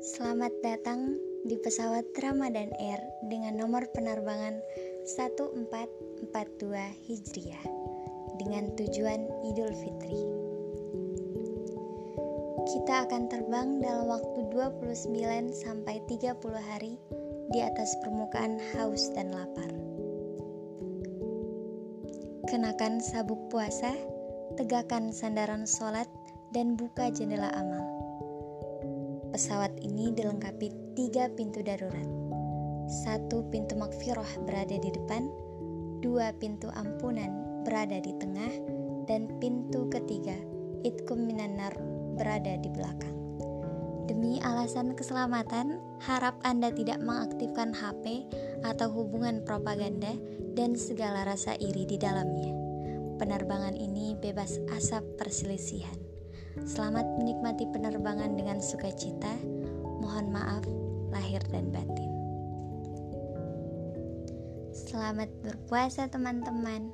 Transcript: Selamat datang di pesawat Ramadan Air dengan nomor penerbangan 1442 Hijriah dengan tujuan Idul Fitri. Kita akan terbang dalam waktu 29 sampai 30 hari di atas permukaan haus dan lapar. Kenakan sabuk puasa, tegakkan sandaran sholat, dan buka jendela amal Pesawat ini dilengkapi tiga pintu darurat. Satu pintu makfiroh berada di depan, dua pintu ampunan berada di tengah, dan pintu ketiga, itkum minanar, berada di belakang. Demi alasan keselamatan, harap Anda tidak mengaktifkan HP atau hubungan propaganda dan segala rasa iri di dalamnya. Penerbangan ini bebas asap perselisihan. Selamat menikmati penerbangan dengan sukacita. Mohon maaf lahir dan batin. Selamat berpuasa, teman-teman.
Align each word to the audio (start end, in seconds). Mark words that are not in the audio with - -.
Selamat 0.00 0.48
datang 0.64 1.20
di 1.44 1.60
pesawat 1.60 2.08
Ramadan 2.24 2.72
Air 2.80 3.04
dengan 3.28 3.60
nomor 3.60 3.84
penerbangan 3.92 4.56
1442 5.04 6.24
Hijriah 7.04 7.64
dengan 8.40 8.72
tujuan 8.80 9.28
Idul 9.44 9.68
Fitri. 9.76 10.16
Kita 12.64 13.04
akan 13.04 13.28
terbang 13.28 13.84
dalam 13.84 14.08
waktu 14.08 14.48
29 14.48 15.52
sampai 15.52 16.00
30 16.08 16.32
hari 16.64 16.96
di 17.52 17.60
atas 17.60 17.92
permukaan 18.00 18.56
haus 18.72 19.12
dan 19.12 19.36
lapar. 19.36 19.68
Kenakan 22.48 23.04
sabuk 23.04 23.52
puasa, 23.52 23.92
tegakkan 24.56 25.12
sandaran 25.12 25.68
sholat, 25.68 26.08
dan 26.56 26.72
buka 26.80 27.12
jendela 27.12 27.52
amal 27.52 28.09
Pesawat 29.40 29.72
ini 29.80 30.12
dilengkapi 30.12 30.68
tiga 30.92 31.32
pintu 31.32 31.64
darurat. 31.64 32.04
Satu 32.92 33.40
pintu 33.48 33.72
makfiroh 33.72 34.28
berada 34.44 34.76
di 34.76 34.92
depan, 34.92 35.32
dua 36.04 36.36
pintu 36.36 36.68
ampunan 36.76 37.64
berada 37.64 38.04
di 38.04 38.12
tengah, 38.20 38.52
dan 39.08 39.32
pintu 39.40 39.88
ketiga, 39.88 40.36
itkum 40.84 41.24
minanar, 41.24 41.72
berada 42.20 42.60
di 42.60 42.68
belakang. 42.68 43.16
Demi 44.12 44.44
alasan 44.44 44.92
keselamatan, 44.92 45.80
harap 46.04 46.36
Anda 46.44 46.68
tidak 46.76 47.00
mengaktifkan 47.00 47.72
HP 47.72 48.28
atau 48.60 48.92
hubungan 48.92 49.40
propaganda 49.40 50.12
dan 50.52 50.76
segala 50.76 51.24
rasa 51.24 51.56
iri 51.56 51.88
di 51.88 51.96
dalamnya. 51.96 52.52
Penerbangan 53.16 53.72
ini 53.72 54.12
bebas 54.20 54.60
asap 54.76 55.00
perselisihan. 55.16 55.96
Selamat 56.68 57.08
menikmati 57.16 57.64
penerbangan 57.72 57.79
dengan 58.60 58.76
sukacita. 58.76 59.32
Mohon 60.04 60.26
maaf 60.36 60.64
lahir 61.08 61.40
dan 61.48 61.72
batin. 61.72 62.12
Selamat 64.76 65.32
berpuasa, 65.40 66.12
teman-teman. 66.12 66.92